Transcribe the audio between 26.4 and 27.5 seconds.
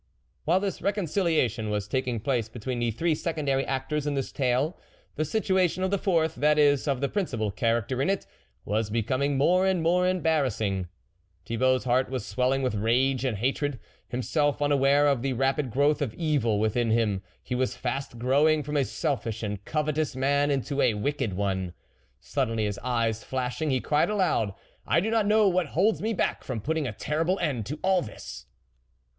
from putting a terrible